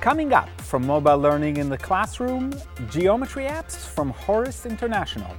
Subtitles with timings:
[0.00, 2.54] Coming up from mobile learning in the classroom,
[2.88, 5.30] geometry apps from HORIS International.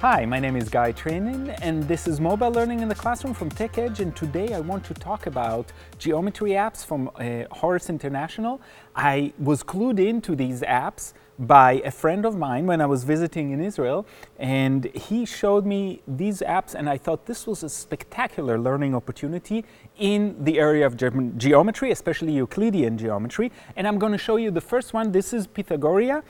[0.00, 3.50] Hi, my name is Guy Trainin, and this is Mobile Learning in the Classroom from
[3.50, 8.60] TechEdge, and today I want to talk about geometry apps from uh, HORIS International.
[8.94, 13.50] I was clued into these apps by a friend of mine when I was visiting
[13.50, 14.06] in Israel,
[14.38, 19.64] and he showed me these apps, and I thought this was a spectacular learning opportunity
[19.98, 23.50] in the area of ge geometry, especially Euclidean geometry.
[23.74, 25.10] And I'm going to show you the first one.
[25.10, 26.22] This is Pythagorea.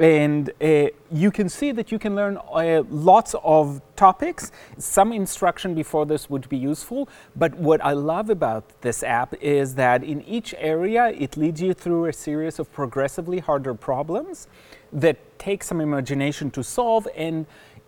[0.00, 4.50] And uh, you can see that you can learn uh, lots of topics.
[4.78, 9.74] Some instruction before this would be useful, but what I love about this app is
[9.74, 14.48] that in each area it leads you through a series of progressively harder problems
[14.90, 17.44] that take some imagination to solve and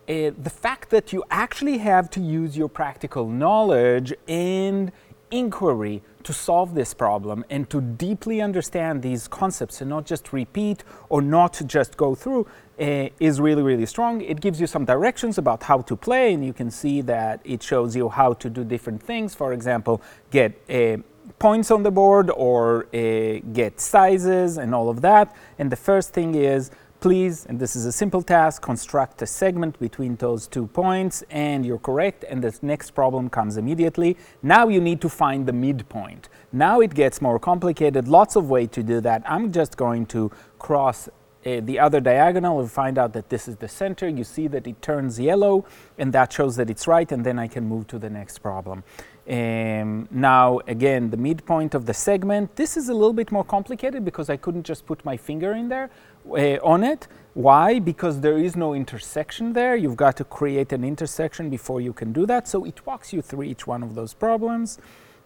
[0.07, 4.91] uh, the fact that you actually have to use your practical knowledge and
[5.33, 10.83] inquiry to solve this problem and to deeply understand these concepts and not just repeat
[11.09, 12.47] or not just go through
[12.79, 14.21] uh, is really, really strong.
[14.21, 17.61] It gives you some directions about how to play, and you can see that it
[17.61, 19.35] shows you how to do different things.
[19.35, 20.97] For example, get uh,
[21.39, 25.35] points on the board or uh, get sizes and all of that.
[25.59, 26.71] And the first thing is
[27.03, 31.65] please, and this is a simple task, construct a segment between those two points, and
[31.65, 34.15] you're correct, and the next problem comes immediately.
[34.41, 36.29] Now you need to find the midpoint.
[36.53, 39.21] Now it gets more complicated, lots of way to do that.
[39.25, 41.09] I'm just going to cross
[41.45, 44.07] uh, the other diagonal and find out that this is the center.
[44.07, 45.65] You see that it turns yellow,
[45.97, 48.83] and that shows that it's right, and then I can move to the next problem.
[49.29, 54.03] Um, now, again, the midpoint of the segment, this is a little bit more complicated
[54.03, 55.89] because I couldn't just put my finger in there
[56.29, 57.07] uh, on it.
[57.33, 57.79] Why?
[57.79, 59.75] Because there is no intersection there.
[59.75, 62.47] You've got to create an intersection before you can do that.
[62.47, 64.77] So it walks you through each one of those problems.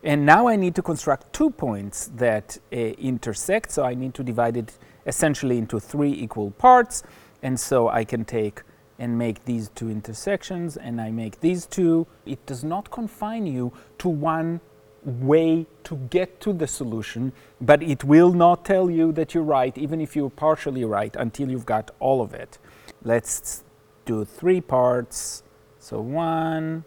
[0.03, 3.72] And now I need to construct two points that uh, intersect.
[3.72, 4.77] So I need to divide it
[5.07, 7.01] essentially into three equal parts.
[7.41, 8.62] And so I can take
[9.00, 13.72] and make these two intersections and I make these two, it does not confine you
[14.00, 14.59] to one
[15.03, 17.31] way to get to the solution,
[17.62, 21.50] but it will not tell you that you're right, even if you're partially right, until
[21.50, 22.57] you've got all of it.
[23.03, 23.63] Let's
[24.06, 25.44] do three parts.
[25.79, 26.84] So one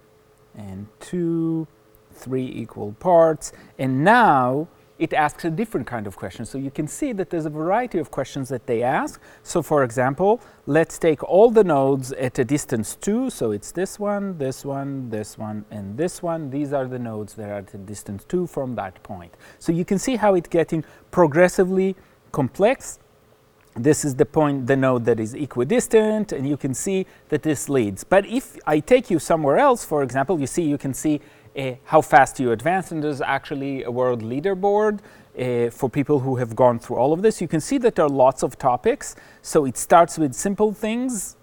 [0.54, 1.66] and two,
[2.12, 3.52] three equal parts.
[3.78, 4.68] And now
[5.00, 6.44] it asks a different kind of question.
[6.44, 9.18] So you can see that there's a variety of questions that they ask.
[9.42, 13.30] So for example, let's take all the nodes at a distance 2.
[13.30, 16.50] So it's this one, this one, this one, and this one.
[16.50, 19.34] These are the nodes that are at a distance 2 from that point.
[19.58, 21.96] So you can see how it's getting progressively
[22.30, 22.98] complex.
[23.76, 27.68] This is the point, the node that is equidistant, and you can see that this
[27.68, 28.04] leads.
[28.04, 31.20] But if I take you somewhere else, for example, you see, you can see
[31.58, 35.00] uh, how fast you advance, and there's actually a world leaderboard
[35.38, 37.40] uh, for people who have gone through all of this.
[37.40, 39.16] You can see that there are lots of topics.
[39.42, 41.36] So it starts with simple things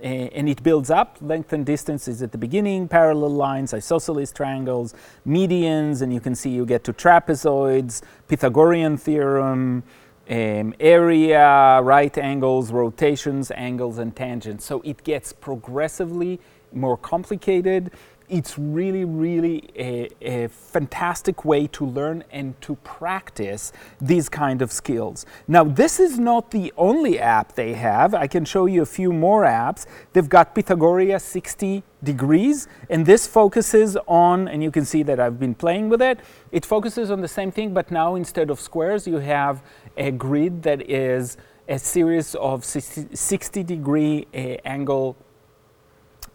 [0.00, 1.18] uh, and it builds up.
[1.20, 4.94] Length and distance is at the beginning, parallel lines, isosceles triangles,
[5.26, 9.82] medians, and you can see you get to trapezoids, Pythagorean theorem,
[10.30, 14.64] um, area, right angles, rotations, angles, and tangents.
[14.64, 16.38] So it gets progressively
[16.72, 17.90] more complicated
[18.28, 24.70] it's really, really a, a, fantastic way to learn and to practice these kind of
[24.70, 25.24] skills.
[25.46, 28.14] Now, this is not the only app they have.
[28.14, 29.86] I can show you a few more apps.
[30.12, 35.40] They've got Pythagorea 60 degrees, and this focuses on, and you can see that I've
[35.40, 36.20] been playing with it,
[36.52, 39.62] it focuses on the same thing, but now instead of squares, you have
[39.96, 41.36] a grid that is
[41.68, 45.16] a series of 60, 60 degree uh, angle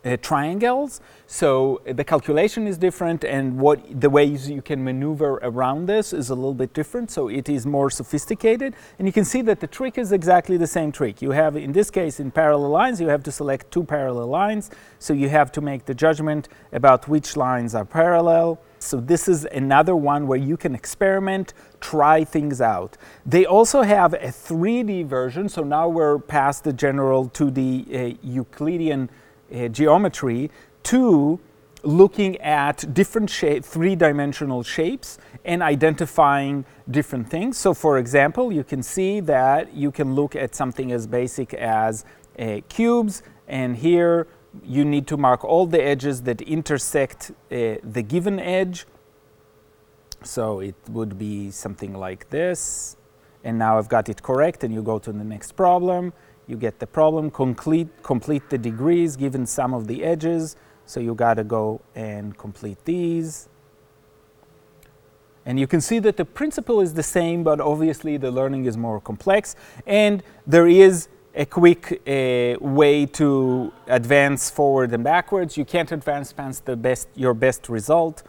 [0.06, 1.02] uh, triangles.
[1.28, 6.30] So the calculation is different and what the ways you can maneuver around this is
[6.30, 7.10] a little bit different.
[7.10, 8.76] So it is more sophisticated.
[9.00, 11.22] And you can see that the trick is exactly the same trick.
[11.22, 14.70] You have, in this case, in parallel lines, you have to select two parallel lines.
[15.00, 18.60] So you have to make the judgment about which lines are parallel.
[18.80, 22.98] So this is another one where you can experiment, try things out.
[23.26, 25.48] They also have a 3D version.
[25.48, 29.14] So now we're past the general 2D uh, Euclidean uh,
[29.70, 30.50] geometry
[30.84, 31.40] to
[31.84, 37.58] looking at different shape, three-dimensional shapes and identifying different things.
[37.58, 42.06] So for example, you can see that you can look at something as basic as
[42.40, 44.28] uh, cubes and here
[44.64, 48.86] you need to mark all the edges that intersect uh, the given edge.
[50.24, 52.96] So it would be something like this
[53.44, 56.14] and now I've got it correct, and you go to the next problem,
[56.48, 60.56] you get the problem, complete, complete the degrees given some of the edges,
[60.86, 63.50] so you gotta go and complete these.
[65.46, 68.78] And you can see that the principle is the same, but obviously the learning is
[68.78, 69.56] more complex.
[69.86, 75.58] And there is a quick uh, way to advance forward and backwards.
[75.58, 78.24] You can't advance past the best, your best result,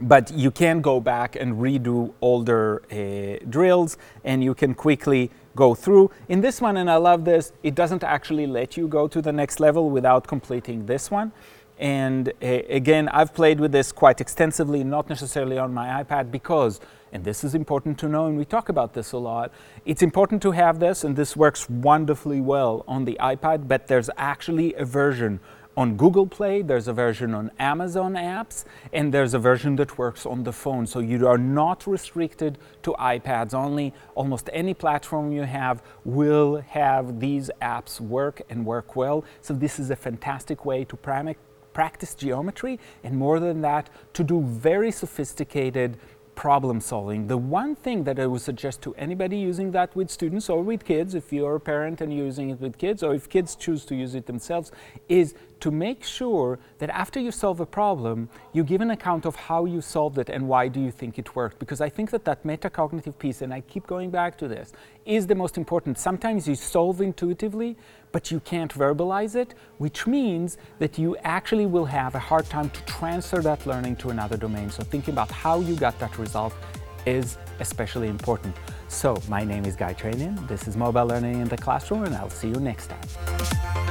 [0.00, 5.74] but you can go back and redo older uh, drills, and you can quickly go
[5.74, 6.10] through.
[6.28, 9.32] In this one, and I love this, it doesn't actually let you go to the
[9.32, 11.32] next level without completing this one.
[11.78, 16.80] And uh, again, I've played with this quite extensively, not necessarily on my iPad, because,
[17.12, 19.52] and this is important to know, and we talk about this a lot,
[19.84, 24.10] it's important to have this, and this works wonderfully well on the iPad, but there's
[24.16, 25.40] actually a version
[25.76, 28.64] on Google Play, there's a version on Amazon apps,
[28.94, 30.86] and there's a version that works on the phone.
[30.86, 33.92] So you are not restricted to iPads only.
[34.14, 39.24] Almost any platform you have will have these apps work and work well.
[39.42, 40.96] So this is a fantastic way to
[41.74, 45.98] practice geometry, and more than that, to do very sophisticated
[46.36, 47.26] problem solving.
[47.26, 50.84] The one thing that I would suggest to anybody using that with students or with
[50.84, 53.84] kids, if you're a parent and you're using it with kids, or if kids choose
[53.86, 54.70] to use it themselves,
[55.08, 59.34] is to make sure that after you solve a problem, you give an account of
[59.34, 61.58] how you solved it and why do you think it worked.
[61.58, 64.72] Because I think that that metacognitive piece, and I keep going back to this,
[65.06, 65.98] is the most important.
[65.98, 67.76] Sometimes you solve intuitively,
[68.16, 72.70] but you can't verbalize it, which means that you actually will have a hard time
[72.70, 74.70] to transfer that learning to another domain.
[74.70, 76.54] So thinking about how you got that result
[77.04, 78.56] is especially important.
[78.88, 80.48] So my name is Guy Trainin.
[80.48, 83.85] This is Mobile Learning in the Classroom, and I'll see you next time.